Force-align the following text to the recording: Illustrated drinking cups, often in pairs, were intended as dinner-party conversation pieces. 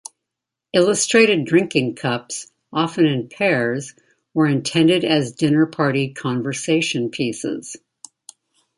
Illustrated 0.73 1.45
drinking 1.45 1.93
cups, 1.93 2.51
often 2.73 3.05
in 3.05 3.29
pairs, 3.29 3.93
were 4.33 4.47
intended 4.47 5.05
as 5.05 5.33
dinner-party 5.33 6.11
conversation 6.15 7.11
pieces. 7.11 7.77